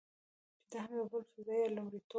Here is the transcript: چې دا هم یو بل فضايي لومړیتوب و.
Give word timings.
چې 0.59 0.67
دا 0.71 0.79
هم 0.83 0.91
یو 0.97 1.05
بل 1.11 1.21
فضايي 1.31 1.65
لومړیتوب 1.75 2.03
و. 2.07 2.09